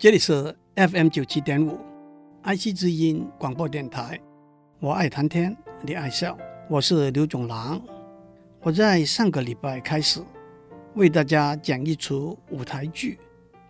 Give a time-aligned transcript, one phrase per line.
[0.00, 1.78] 这里是 FM 九七点五，
[2.40, 4.18] 爱惜之音广播电台。
[4.80, 6.38] 我爱谈天，你爱笑，
[6.70, 7.78] 我是刘总郎。
[8.62, 10.22] 我在上个礼拜开始
[10.94, 13.18] 为大家讲一出舞台剧，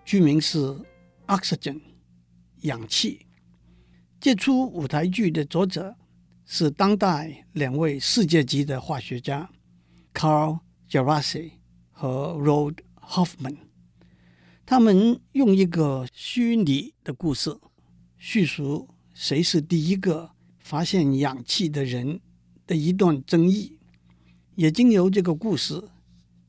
[0.05, 0.59] 剧名是
[1.27, 1.75] 《Oxygen》
[2.61, 3.27] 氧气。
[4.21, 5.97] 这出舞台剧的作者
[6.45, 9.51] 是当代两位世界级的化学家
[10.15, 11.55] Carl Djerassi
[11.91, 13.70] 和 Rod Hoffman。
[14.71, 17.59] 他们用一个虚拟的故事
[18.17, 22.21] 叙述谁是第一个发现氧气的人
[22.69, 23.77] 的一段争议，
[24.55, 25.89] 也经由这个故事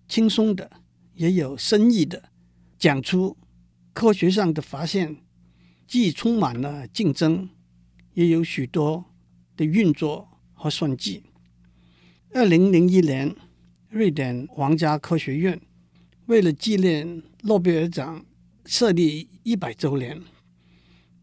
[0.08, 0.70] 轻松的
[1.16, 2.30] 也有深意的
[2.78, 3.36] 讲出
[3.92, 5.18] 科学上的发现，
[5.88, 7.50] 既充满了竞争，
[8.14, 9.04] 也有许多
[9.58, 11.24] 的运作和算计。
[12.36, 13.36] 二零零一年，
[13.90, 15.60] 瑞典皇家科学院
[16.28, 18.24] 为了纪念诺贝尔奖
[18.66, 20.22] 设立一百周年，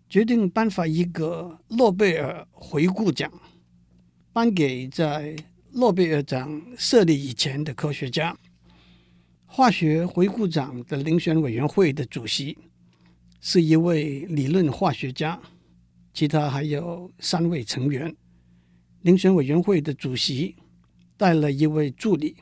[0.08, 3.32] 决定颁发一个诺贝尔回顾奖，
[4.32, 5.36] 颁给在
[5.70, 8.36] 诺贝尔奖设立以前的科学家。
[9.46, 12.58] 化学回顾奖的遴选委员会的主席
[13.40, 15.40] 是一位理论化学家，
[16.12, 18.12] 其他还有三位成员。
[19.04, 20.56] 遴选委员会的主席
[21.16, 22.34] 带了一位助理，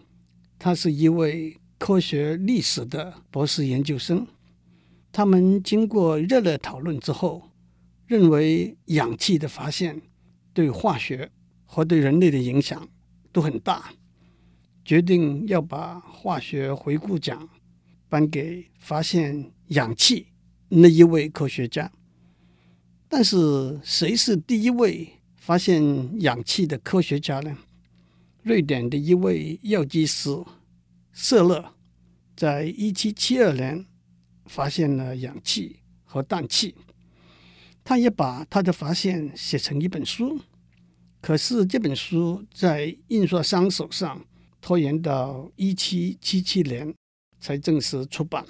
[0.59, 1.59] 他是一位。
[1.79, 4.27] 科学历史的博士研究生，
[5.13, 7.51] 他们经过热烈讨论之后，
[8.07, 10.01] 认为氧气的发现
[10.55, 11.31] 对化学
[11.65, 12.89] 和对人类的影响
[13.31, 13.93] 都很大，
[14.85, 17.49] 决定要把化学回顾奖
[18.09, 20.29] 颁给发现氧气
[20.69, 21.93] 那一位科学家。
[23.09, 27.57] 但是，谁是第一位发现氧气的科学家呢？
[28.43, 30.31] 瑞典的一位药剂师。
[31.19, 31.73] 瑟勒
[32.37, 33.87] 在一七七二年
[34.45, 36.75] 发现了氧气和氮气，
[37.83, 40.39] 他也把他的发现写成一本书。
[41.23, 44.27] 可是这本书在印刷商手上
[44.61, 46.95] 拖延到一七七七年
[47.41, 48.45] 才正式出版。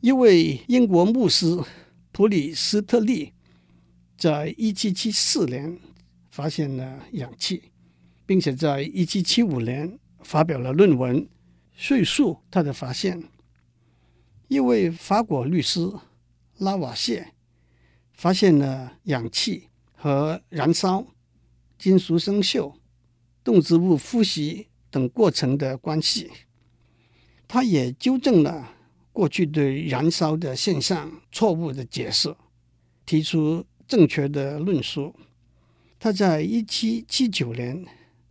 [0.00, 1.56] 一位英国牧师
[2.10, 3.32] 普里斯特利
[4.16, 5.78] 在一七七四年
[6.32, 7.62] 发现了氧气，
[8.26, 10.00] 并且在一七七五年。
[10.28, 11.26] 发表了论文，
[11.72, 13.30] 叙述他的发现。
[14.48, 15.90] 一位法国律师
[16.58, 17.32] 拉瓦谢
[18.12, 21.06] 发现了氧气和燃烧、
[21.78, 22.74] 金属生锈、
[23.42, 26.30] 动植物呼吸等过程的关系。
[27.46, 28.74] 他也纠正了
[29.10, 32.36] 过去对燃烧的现象错误的解释，
[33.06, 35.16] 提出正确的论述。
[35.98, 37.86] 他在一七七九年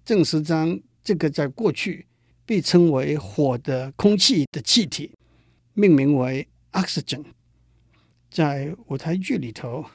[0.05, 0.79] 正式将。
[1.07, 2.05] 这个在过去
[2.45, 5.09] 被称为“火的空气”的气体，
[5.73, 7.23] 命名为 oxygen。
[8.29, 9.85] 在舞台剧里头，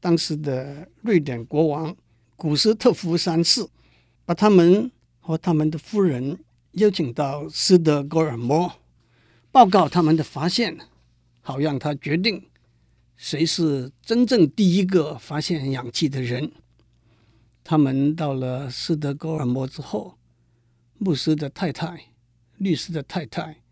[0.00, 1.96] 当时的瑞典国王
[2.36, 3.66] 古斯特夫三世
[4.26, 6.38] 把他们和他们的夫人
[6.72, 8.70] 邀请到斯德哥尔摩，
[9.50, 10.76] 报告他们的发现，
[11.40, 12.50] 好让他决定
[13.16, 16.52] 谁是真正第一个发现氧气的人。
[17.62, 20.18] 他们到了斯德哥尔摩之后。
[20.98, 22.12] 牧师的太太、
[22.56, 23.62] 律师的太太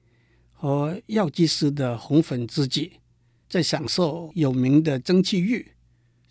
[0.53, 3.01] 和药剂师的红粉知己，
[3.49, 5.73] 在享受有名的蒸汽浴，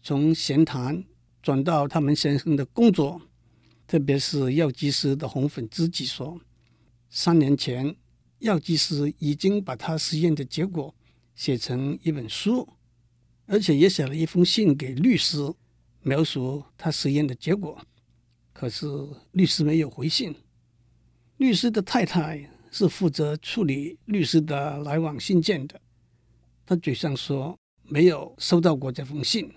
[0.03, 1.03] 从闲谈
[1.41, 3.21] 转到他们先生的工作。
[3.87, 6.39] 特别是药剂师的红粉知己说，
[7.09, 7.95] 三年前
[8.39, 10.95] 药剂师已经把他实验的结果
[11.35, 12.67] 写成一本书，
[13.47, 15.53] 而且也写了一封信给律师，
[16.03, 17.85] 描述他实验的结果。
[18.53, 18.87] 可是
[19.31, 20.33] 律师没有回信。
[21.41, 25.81] 律师的太太是负责处理律师的来往信件的，
[26.67, 29.51] 他嘴上说没有收到过这封信，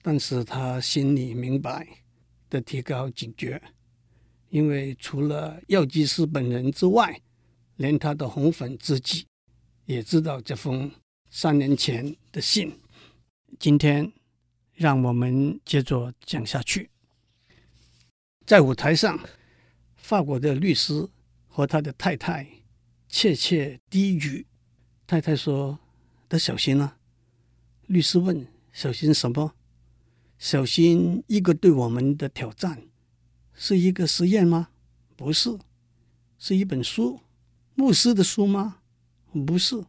[0.00, 1.86] 但是他心里明白
[2.48, 3.60] 的提高警觉，
[4.48, 7.20] 因为除了药剂师本人之外，
[7.76, 9.26] 连他的红粉知己
[9.84, 10.90] 也知道这封
[11.28, 12.80] 三年前的信。
[13.58, 14.10] 今天，
[14.72, 16.88] 让我们接着讲下去，
[18.46, 19.20] 在舞台上。
[20.02, 21.08] 法国的律师
[21.50, 22.46] 和他的太太
[23.08, 24.46] 窃窃低语。
[25.06, 25.80] 太太说
[26.28, 26.96] ：“得小心啊。”
[27.88, 29.56] 律师问：“小心什么
[30.38, 32.84] ？”“小心一个对我们的挑战。
[33.52, 34.68] ”“是一个实验吗
[35.16, 35.58] ？”“不是。
[36.38, 37.20] ”“是一本书。
[37.74, 38.78] ”“牧师的书吗
[39.44, 39.84] ？”“不是。”“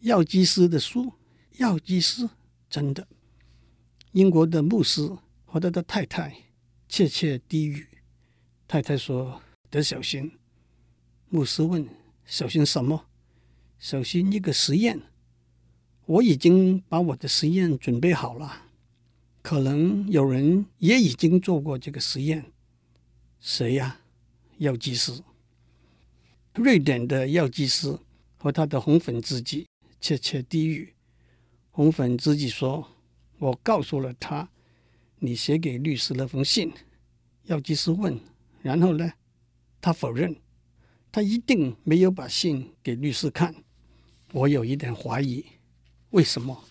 [0.00, 1.14] 药剂师的书。
[1.56, 2.28] ”“药剂师。
[2.68, 3.08] ”“真的。”
[4.12, 5.10] 英国的牧师
[5.46, 6.36] 和他的太太
[6.86, 7.88] 窃窃低语。
[8.68, 9.40] 太太说
[9.70, 10.30] ：“得小心。”
[11.34, 11.88] 牧师问
[12.26, 13.06] ：“小心什么
[13.80, 15.00] ？”“小心一个实验。”
[16.04, 18.66] 我已经把我的实验准备好了。
[19.40, 22.52] 可能有人也已经做过这个实验。
[23.40, 24.02] 谁呀？
[24.58, 25.22] 药剂师。
[26.54, 27.98] 瑞典的药剂师
[28.36, 29.66] 和他的红粉知己
[30.02, 30.92] 窃窃低语。
[31.70, 32.86] 红粉知己说
[33.40, 34.50] ：“我告诉了他，
[35.20, 36.70] 你写给律师那封信。”
[37.44, 38.20] 药剂师问
[38.60, 39.10] ：“然后呢？”
[39.80, 40.36] 他否认，
[41.12, 43.54] 他一定没有把信给律师看。
[44.32, 45.44] 我有一点怀疑，
[46.10, 46.64] 为什么？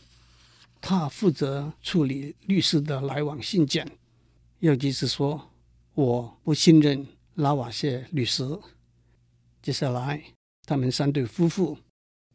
[0.81, 3.87] 他负责处理律师的来往信件。
[4.61, 5.51] 药剂师说
[5.93, 7.05] ：“我不信任
[7.35, 8.59] 拉瓦谢律师。”
[9.61, 10.23] 接下来，
[10.65, 11.77] 他们三对夫妇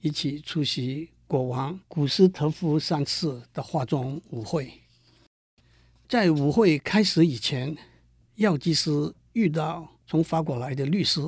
[0.00, 4.72] 一起出席国王古斯特夫三世的化妆舞会。
[6.08, 7.76] 在舞会开始以前，
[8.36, 11.20] 药剂师遇到从法国来的律师。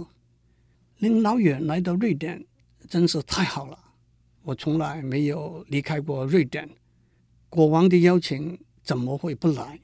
[1.01, 2.45] 您老远来到瑞典，
[2.89, 3.79] 真是太好了。
[4.43, 6.69] 我从来没有离开过瑞典。
[7.49, 9.79] 国王的邀请怎么会不来？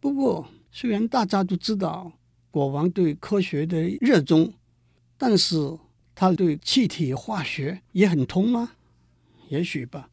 [0.00, 2.10] 不过，虽然大家都知道
[2.50, 4.52] 国王对科学的热衷，
[5.16, 5.78] 但是
[6.12, 8.72] 他对气体化学也很通吗？
[9.48, 10.10] 也许吧。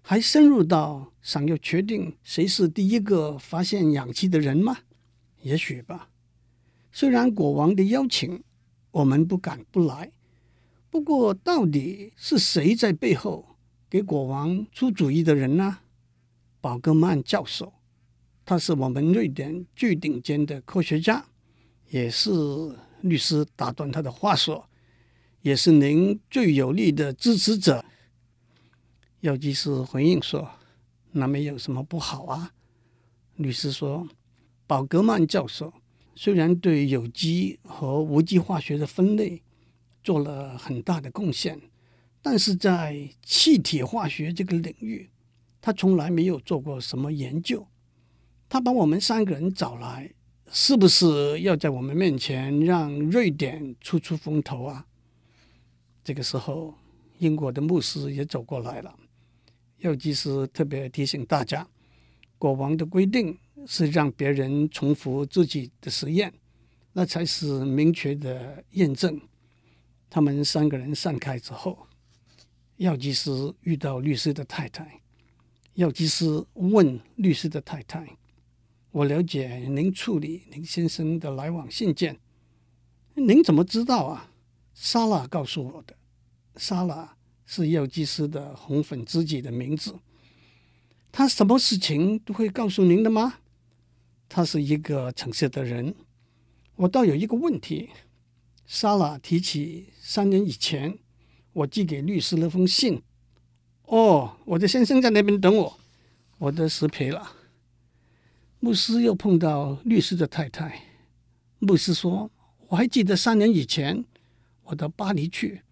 [0.00, 4.78] 还深入到想要确定谁是第一个发现氧气的人吗？
[5.42, 6.08] 也许吧。
[6.92, 8.44] 虽然国王的邀请
[8.90, 10.10] 我们不敢不来，
[10.90, 13.56] 不过到底是谁在背后
[13.88, 15.78] 给国王出主意的人呢？
[16.60, 17.72] 宝格曼教授，
[18.44, 21.24] 他是我们瑞典最顶尖的科学家，
[21.88, 22.30] 也是
[23.00, 24.68] 律师打断他的话说，
[25.42, 27.84] 也是您最有力的支持者。
[29.20, 30.50] 药剂师回应说
[31.12, 32.52] ：“那没有什么不好啊。”
[33.36, 34.08] 律师说
[34.66, 35.72] ：“宝格曼教授
[36.14, 39.42] 虽然对有机和无机化学的分类
[40.02, 41.60] 做了很大的贡献，
[42.20, 45.10] 但是在气体化学这个领域。”
[45.62, 47.66] 他从来没有做过什么研究，
[48.48, 50.10] 他把我们三个人找来，
[50.50, 54.86] 是不是要在我们面前让瑞典出出风头啊？
[56.02, 56.74] 这个时候，
[57.18, 58.96] 英国的牧师也走过来了。
[59.80, 61.68] 药剂师特别提醒大家，
[62.38, 66.32] 国王的规定是让别人重复自己的实验，
[66.92, 69.20] 那才是明确的验证。
[70.08, 71.86] 他们三个人散开之后，
[72.76, 73.30] 药剂师
[73.62, 75.00] 遇到律师的太太。
[75.74, 78.16] 药剂师问律师的太太
[78.90, 82.18] ：“我了解您处理您先生的来往信件，
[83.14, 84.32] 您怎么知道啊？”
[84.74, 85.94] 莎拉告诉我的。
[86.56, 87.16] 莎拉
[87.46, 89.94] 是药剂师的红粉知己的名字。
[91.12, 93.38] 他什么事情都会告诉您的吗？
[94.30, 95.94] 他是一个诚实的人。
[96.76, 97.90] 我倒有一个问题。
[98.64, 100.96] 莎拉提起三年以前
[101.52, 103.02] 我寄给律师那封信。
[103.86, 105.80] 哦，我的先生在那边等我，
[106.38, 107.32] 我的失陪了。
[108.60, 110.84] 牧师又碰到律师的太太，
[111.58, 112.30] 牧师说
[112.68, 114.04] ：“我还记得三年以前
[114.62, 115.62] 我到巴黎去。”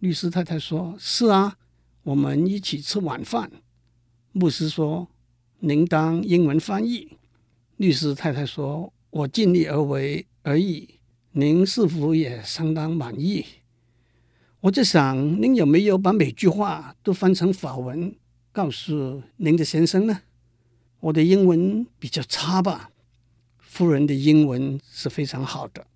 [0.00, 1.56] 律师太太说：“是啊，
[2.02, 3.52] 我们一起吃晚饭。”
[4.32, 5.06] 牧师说
[5.60, 7.16] ：“您当英文翻译。”
[7.80, 10.96] 律师太太说：“我尽力而为而已。”
[11.32, 13.42] 您是否也相当满意？
[14.60, 18.14] 我在想，您有没有把每句话都翻成法文
[18.52, 20.20] 告诉您的先生呢？
[21.00, 22.90] 我的英文比较差吧？
[23.56, 25.86] 夫人的英文是非常好的。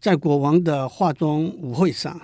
[0.00, 2.18] 在国王的化妆舞会上，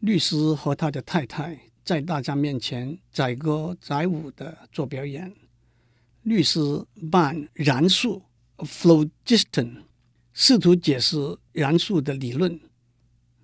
[0.00, 5.32] 律师和他的太太在大家面前载歌载舞的做表演。
[6.26, 6.58] 律师
[7.08, 8.20] 扮燃素
[8.58, 9.84] （phlogiston），
[10.32, 12.58] 试图解释燃素的理论。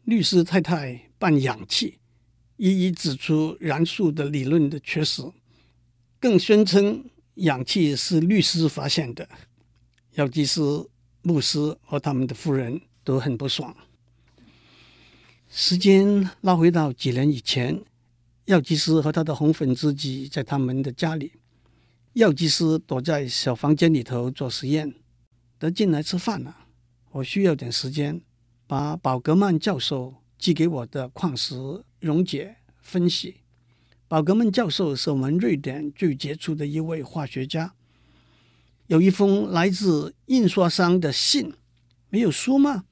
[0.03, 2.01] 律师太太扮氧气，
[2.57, 5.23] 一一指出燃素的理论的缺失，
[6.19, 9.29] 更宣称氧气是律师发现的。
[10.15, 10.61] 药剂师、
[11.23, 13.77] 牧师和他们的夫人都很不爽。
[15.49, 17.81] 时间拉回到几年以前，
[18.47, 21.35] 药剂师和他的红粉知己在他们的家里，
[22.15, 24.95] 药剂师躲在小房间里头做实验，
[25.59, 26.67] 得进来吃饭了。
[27.13, 28.23] 我需要点时间。
[28.65, 33.43] 把宝格曼教授寄给我的矿石溶解分析。
[34.09, 37.75] 宝格曼教授是我们瑞典最杰出的一位化学家。
[38.87, 41.53] 有一封来自印刷商的信，
[42.09, 42.85] 没有书吗？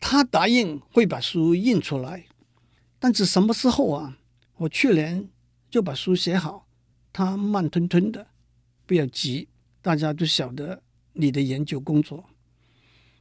[0.00, 2.24] 他答应会把书印出来，
[2.98, 4.16] 但是什么时候啊？
[4.56, 5.28] 我去年
[5.70, 6.66] 就把书写好，
[7.12, 8.28] 他慢吞吞的。
[8.90, 9.46] 不要急，
[9.80, 10.82] 大家都晓得
[11.12, 12.24] 你的研究工作，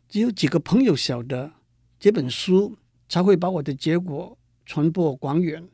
[0.08, 1.54] 只有几个朋友晓得。
[2.00, 2.76] 这本书
[3.08, 4.36] 才会把我的结果
[4.66, 5.70] 传播广远。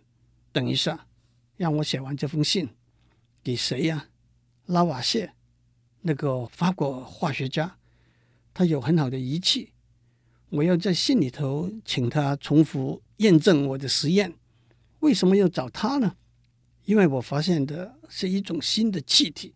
[0.52, 1.08] 等一下，
[1.56, 2.68] 让我写完这封信。
[3.42, 4.10] 给谁呀、
[4.66, 5.32] 拉瓦谢，
[6.02, 7.78] 那个法国化学家，
[8.54, 9.72] 他有很好的仪器。
[10.50, 14.34] 我要在信里头请他重复验证我的实验。
[15.00, 16.18] 为什么要找他呢？
[16.84, 19.54] 因为我发现的是一种新的气体，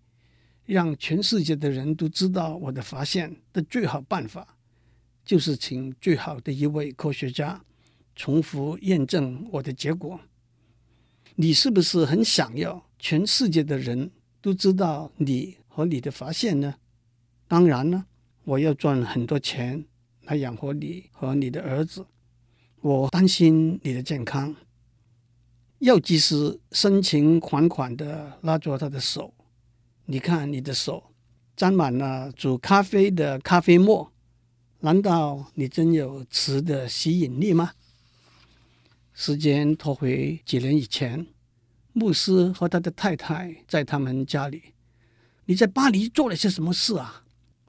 [0.69, 4.55] 让全世界的人都知道我的发现的最好办法，
[5.25, 7.59] 就是请最好的一位科学家
[8.15, 10.19] 重复验证我的结果。
[11.33, 14.11] 你是不是很想要全世界的人
[14.41, 16.75] 都知道你和你的发现呢？
[17.47, 18.05] 当然了，
[18.43, 19.83] 我要赚很多钱
[20.25, 22.05] 来养活你和你的儿子。
[22.81, 24.55] 我担心你的健康。
[25.79, 29.33] 药剂师深情款款地拉着他的手，
[30.11, 31.11] 你看你的手
[31.55, 34.11] 沾满了煮咖啡的咖啡沫，
[34.79, 37.73] 难道你真有磁的吸引力吗？
[39.13, 41.27] 时间拖回几年以前，
[41.93, 44.73] 牧师和他的太太在他们家里。
[45.45, 47.23] 你在巴黎做了些什么事啊？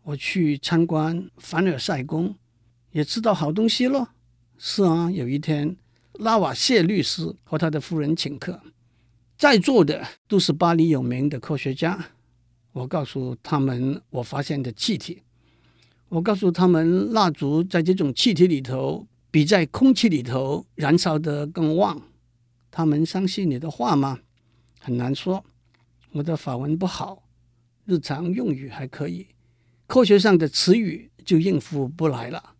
[0.04, 2.34] 我去参观凡尔赛宫，
[2.92, 4.14] 也吃到好东西了。
[4.56, 5.76] 是啊，有一天
[6.14, 8.62] 拉瓦谢律师和他的夫人请客，
[9.36, 12.12] 在座的都是巴黎有名的科学家。
[12.72, 15.22] 我告诉他们我发现的气体，
[16.08, 19.06] 我告诉他们蜡烛在这种气体里头。
[19.32, 22.02] 比在空气里头燃烧得更旺，
[22.68, 24.18] 他们相信你的话吗？
[24.80, 25.44] 很难说。
[26.10, 27.22] 我的法文不好，
[27.84, 29.28] 日常用语还可以，
[29.86, 32.56] 科学上的词语就应付不来了。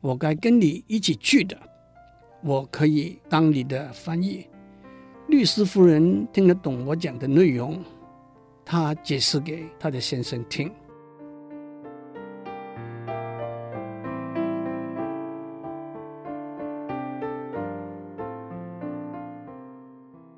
[0.00, 1.58] 我该跟你一起去的，
[2.44, 4.46] 我可以当你的翻译。
[5.26, 7.82] 律师夫人听得懂我讲的内容，
[8.72, 10.72] 他解释给他的先生听。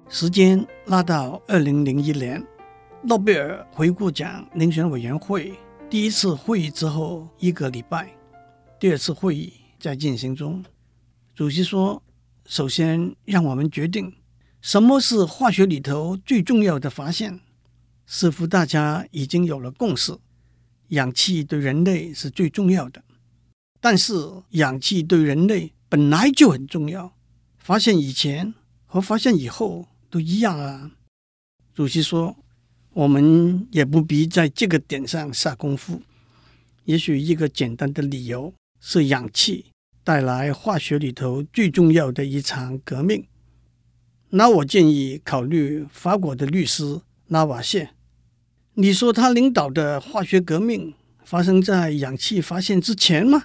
[0.09, 2.45] 时间拉到二零零一年，
[3.03, 5.55] 诺贝尔回顾奖遴选委员会
[5.89, 8.09] 第一次会议之后一个礼拜，
[8.81, 10.61] 第二次会议在进行中。
[11.37, 12.03] 主席说
[12.47, 14.13] ：“首先，让我们决定
[14.61, 17.39] 什么是化学里头最重要的发现。
[18.07, 20.17] 似乎大家已经有了共识，
[20.89, 23.03] 氧气对人类是最重要的。
[23.81, 24.15] 但是，
[24.51, 27.15] 氧气对人类本来就很重要。
[27.59, 28.55] 发现以前
[28.87, 30.93] 和发现以后。”都一样啊，
[31.75, 32.37] 主席说，
[32.93, 36.01] 我们也不必在这个点上下功夫。
[36.85, 39.73] 也许一个简单的理由是氧气
[40.05, 43.27] 带来化学里头最重要的一场革命。
[44.29, 47.91] 那我建议考虑法国的律师拉瓦谢。
[48.75, 53.45] 你说他领导的化学革命发生在氧气发现之前吗？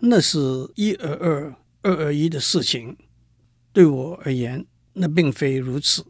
[0.00, 0.38] 那是
[0.74, 2.96] 一而二，二而一的事情。
[3.72, 4.66] 对我而言。
[4.94, 6.04] 那并非如此。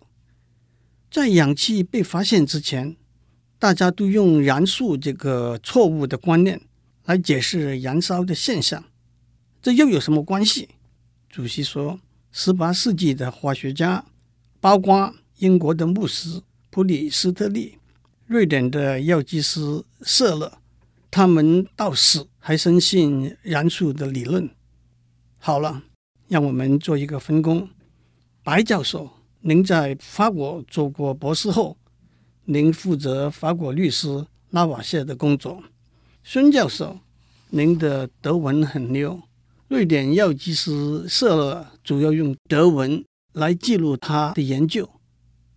[1.08, 2.96] 在氧气被发现之前，
[3.56, 6.60] 大家都用燃素这个错误的观念
[7.04, 8.82] 来解释燃烧的现象，
[9.62, 10.70] 这又有什么关系？
[11.28, 12.00] 主席说，
[12.32, 14.04] 十八世纪的化学家，
[14.60, 16.42] 包括英国的牧师
[16.74, 17.76] 普里斯特利、
[18.24, 20.50] 瑞典的药剂师瑟勒，
[21.10, 24.48] 他们到死还深信燃素的理论。
[25.36, 25.82] 好了，
[26.28, 27.68] 让我们做一个分工。
[28.42, 29.10] 白教授，
[29.42, 31.76] 您在法国做过博士后，
[32.46, 35.62] 您负责法国律师拉瓦谢的工作。
[36.24, 36.98] 孙教授，
[37.50, 39.20] 您的德文很溜。
[39.68, 44.88] 瑞典药剂师瑟勒主要用德文来记录他的研究，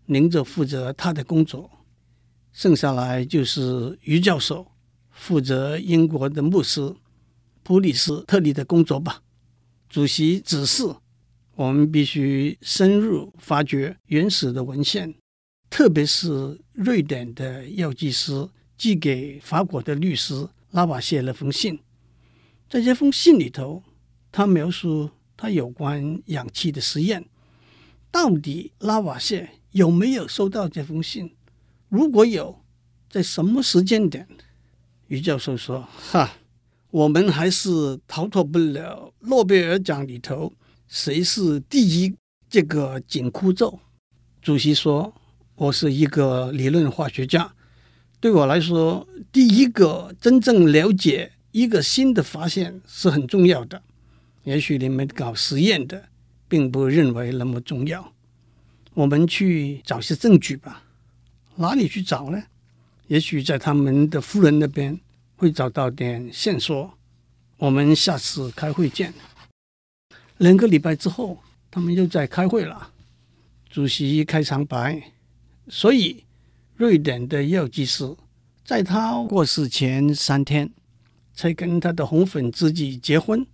[0.06, 1.70] 您则负责他的工作。
[2.52, 4.66] 剩下来就是于教授，
[5.12, 6.96] 负责英国的牧师
[7.64, 9.22] 普里斯特利的工作吧。
[9.90, 10.84] 主席指示。
[11.58, 15.16] 我们必须深入发掘原始的文献，
[15.70, 18.46] 特别是瑞典的药剂师
[18.78, 21.80] 寄给法国的律师拉瓦谢那封信。
[22.70, 23.82] 在这封信里头，
[24.34, 27.26] 他描述他有关氧气的实验。
[28.16, 31.36] 到底拉瓦谢有没有收到这封信？
[31.90, 32.62] 如果有，
[33.10, 34.26] 在什么时间点？
[35.08, 36.38] 于教授说：“哈，
[36.92, 40.54] 我们还是逃脱不了诺贝尔奖里头。”
[40.88, 42.16] 谁是第一？
[42.50, 43.82] 这个紧箍咒。
[44.42, 45.14] 主席说
[45.56, 47.54] ：“我是一个理论化学家，
[48.22, 53.84] 对我来说，第一个真正了解一个新的发现是很重要的。
[54.46, 56.08] 也许你们搞实验的
[56.48, 58.14] 并不认为那么重要。
[58.94, 60.84] 我们去找些证据吧。
[61.56, 62.44] 哪里去找呢？
[63.08, 65.00] 也许在他们的夫人那边
[65.36, 66.98] 会找到点线索。
[67.58, 69.14] 我们下次开会见。”
[70.40, 71.38] 两个礼拜之后，
[71.72, 72.92] 他们又在开会了。
[73.70, 75.12] 主席开场白。
[75.68, 76.26] 所以，
[76.76, 78.16] 瑞典的药剂师
[78.64, 80.72] 在他过世前三天
[81.34, 83.46] 才跟他的红粉知己结婚，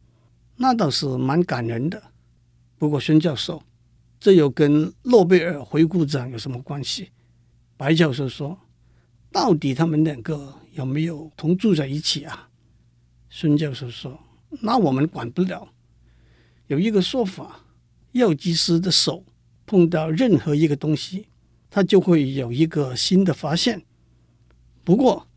[0.58, 2.11] 那倒是蛮感人的。
[2.82, 3.62] 不过，孙教授，
[4.20, 7.12] 这又跟诺贝尔回顾奖有什么关系？
[7.78, 8.58] 白教授说
[9.32, 12.50] ：“到底他们两个有没有同住在一起啊？”
[13.30, 14.20] 孙教授说
[14.64, 15.72] ：“那我们管不了。
[16.66, 17.64] 有一个说法，
[18.14, 19.24] 药剂师的手
[19.68, 21.28] 碰到任何一个东西。”
[21.70, 23.84] 他就会有一个新的发现。
[24.84, 25.28] 不过，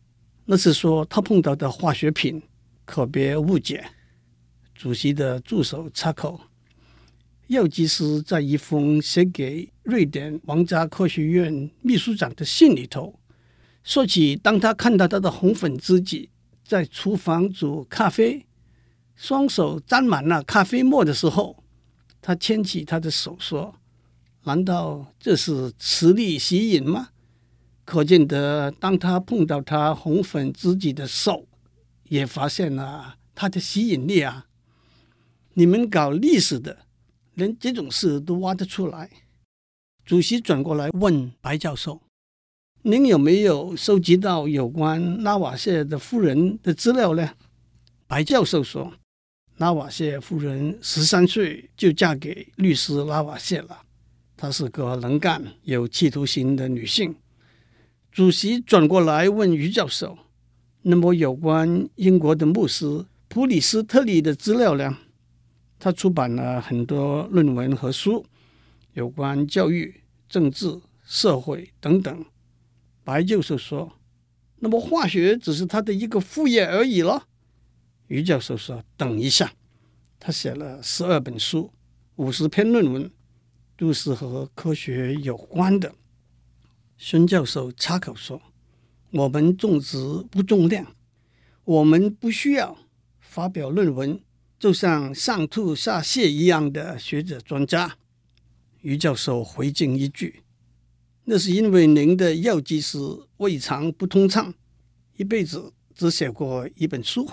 [0.45, 2.41] 那是说他碰到的化学品，
[2.85, 3.85] 可别误解。
[4.73, 6.41] 主席的助手插口
[7.47, 13.19] ：“药剂师在一封写给瑞典皇家科学院秘书长的信里头，
[13.83, 16.31] 说起当他看到他的红粉知己
[16.63, 18.47] 在厨房煮咖啡，
[19.15, 21.63] 双手沾满了咖啡沫的时候，
[22.19, 23.75] 他牵起他的手说。”
[24.45, 27.09] 难道这是磁力吸引吗？
[27.83, 31.47] 可见得，当他碰到他红粉知己的手，
[32.09, 34.47] 也发现了他的吸引力啊！
[35.53, 36.85] 你们搞历史的，
[37.35, 39.09] 连这种事都挖得出来。
[40.05, 42.01] 主席转过来问白教授
[42.83, 47.31] ：“您有没有收集到有关拉瓦谢的夫人的资料呢？”
[48.07, 48.93] 白教授说
[49.57, 53.81] ：“拉瓦谢夫人十三岁就嫁给律师拉瓦谢了。”
[54.37, 57.15] 她是个能干、有企图心的女性。
[58.11, 60.17] 主席转过来问于教授
[60.83, 64.97] ：“那么有关英国的牧师普里斯特利的资料呢？
[65.79, 68.25] 他出版了很多论文和书，
[68.93, 72.25] 有关教育、政治、社会等等。”
[73.03, 73.93] 白教授说
[74.59, 77.27] ：“那么化学只是他的一个副业而已了。”
[78.07, 79.53] 于教授说：“等一下，
[80.19, 81.71] 他写了十二本书，
[82.15, 83.11] 五十篇论文。”
[83.77, 85.95] 都是和科学有关的。
[86.97, 88.41] 孙教授插口说
[89.11, 89.97] ：“我们重质
[90.31, 90.95] 不重量，
[91.65, 92.77] 我们不需要
[93.19, 94.17] 发表论文，
[94.65, 97.99] 就像上吐下泻一样的学者专家。”
[98.81, 100.41] 于教授回敬一句
[101.25, 102.97] ：“那是因为您的药剂师
[103.37, 104.55] 胃肠不通畅，
[105.17, 107.29] 一辈子只写过一本书。”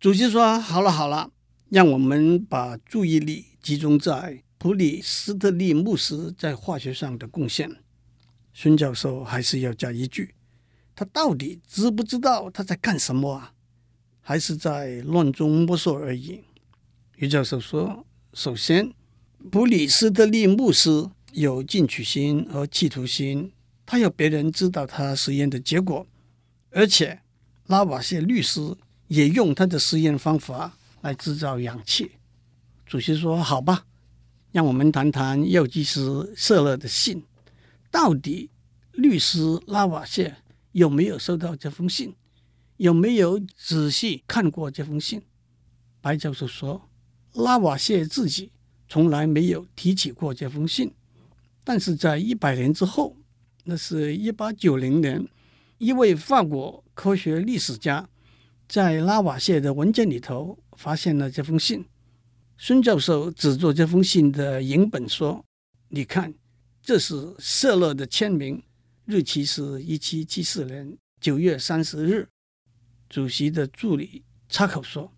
[0.00, 1.30] 主席说：“好了好了，
[1.68, 7.70] 让我们把注意力集中在。”普里斯特利牧师在化学上的贡献，
[8.52, 10.34] 孙教授还是要加一句：
[10.96, 13.52] 他到底知不知道他在干什么啊？
[14.28, 16.40] 还是在乱中摸索而已？
[17.14, 18.92] 于教授说：首先，
[19.52, 23.52] 普里斯特利牧师有进取心和企图心，
[23.86, 26.04] 他要别人知道他实验的结果，
[26.72, 27.20] 而且
[27.68, 32.10] 拉瓦谢律师也用他的实验方法来制造氧气。
[32.84, 33.86] 主席说：好吧。
[34.50, 37.22] 让我们谈谈药剂师舍勒的信。
[37.92, 38.50] 到底
[38.90, 40.34] 律师拉瓦谢
[40.72, 42.12] 有没有收到这封信？
[42.78, 45.22] 有没有仔细看过这封信？
[46.00, 46.88] 白教授说，
[47.32, 48.52] 拉瓦谢自己
[48.88, 50.92] 从来没有提起过这封信。
[51.64, 53.16] 但是在一百年之后，
[53.64, 55.26] 那是一八九零年，
[55.78, 58.08] 一位法国科学历史家
[58.68, 61.84] 在拉瓦谢的文件里头发现了这封信。
[62.58, 65.44] 孙教授指着这封信的影本说
[65.88, 66.34] ：“你看，
[66.82, 68.62] 这是舍勒的签名，
[69.06, 72.28] 日期是一七七四年九月三十日。”
[73.08, 75.12] 主席的助理插口说：“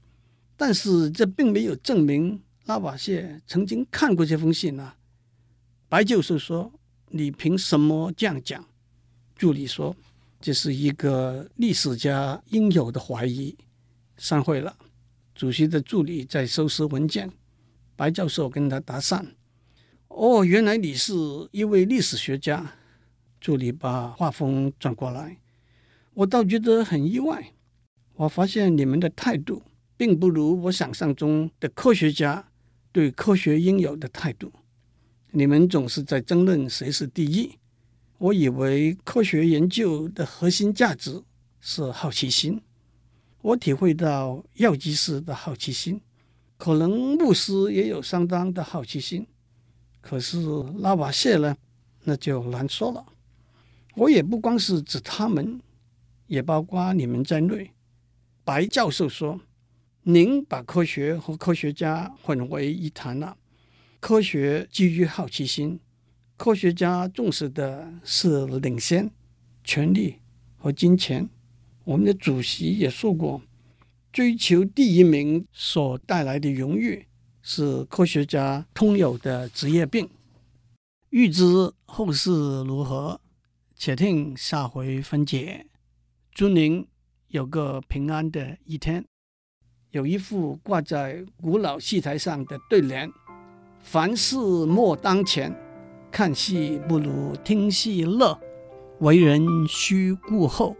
[0.57, 4.97] 但是这并没有证明拉瓦谢曾经看过这封信啊。”
[5.89, 6.73] 白教授说
[7.09, 8.65] ：“你凭什么这样讲？”
[9.37, 9.97] 助理说
[10.41, 13.57] ：“这是一个历史家应有的怀疑。”
[14.19, 14.77] 散会了。
[15.35, 17.31] 主席的助理在收拾文件，
[17.95, 19.25] 白教授跟他搭讪
[20.09, 21.15] ：“哦，原来你是
[21.53, 22.75] 一位历史学家。”
[23.41, 25.39] 助理把话锋转过来
[26.13, 27.53] ：“我倒觉得很意外，
[28.19, 29.63] 我发现你们的态度
[29.97, 32.49] 并不如我想象中的科学家
[32.91, 34.53] 对科学应有的态度。
[35.31, 37.57] 你们总是在争论谁是第一。
[38.19, 41.23] 我以为科学研究的核心价值
[41.61, 42.61] 是好奇心。”
[43.41, 46.01] 我体会到药剂师的好奇心，
[46.57, 49.25] 可能牧师也有相当的好奇心，
[50.01, 50.37] 可是
[50.79, 51.57] 拉瓦谢呢，
[52.03, 53.07] 那就难说了。
[53.95, 55.61] 我也不光是指他们，
[56.27, 57.71] 也包括你们在内。
[58.49, 59.43] 白教授说
[60.05, 63.37] ：“您把科学和科学家混为一谈了。
[64.01, 65.79] 科学基于好奇心，
[66.39, 69.11] 科学家重视的是领先、
[69.63, 70.21] 权力
[70.57, 71.29] 和金钱。”
[71.85, 73.43] 我们的主席也说过，
[74.11, 77.07] 追求第一名所带来的荣誉
[77.43, 80.09] 是科学家通有的职业病。
[81.11, 81.45] 欲知
[81.85, 82.31] 后事
[82.65, 83.21] 如何，
[83.77, 85.67] 且听下回分解。
[86.33, 86.87] 祝您
[87.29, 89.05] 有个平安的一天。
[89.91, 93.11] 有一副挂在古老戏台上的对联
[93.81, 95.55] ：“凡事莫当前，
[96.11, 98.39] 看戏不如听戏乐。
[99.01, 100.75] 为人须顾后，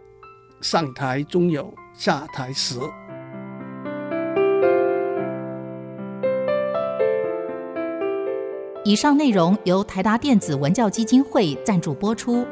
[0.61, 2.79] 上台终有下台时。”
[8.85, 12.43] 以上内容由台达电子文教基金会赞助播出。